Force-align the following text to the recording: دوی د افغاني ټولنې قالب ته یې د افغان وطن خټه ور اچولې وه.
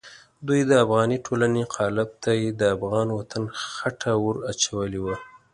دوی 0.47 0.61
د 0.69 0.71
افغاني 0.83 1.17
ټولنې 1.25 1.63
قالب 1.75 2.09
ته 2.23 2.31
یې 2.41 2.49
د 2.59 2.61
افغان 2.75 3.07
وطن 3.19 3.43
خټه 3.75 4.11
ور 4.23 4.35
اچولې 4.51 4.99
وه. 5.05 5.15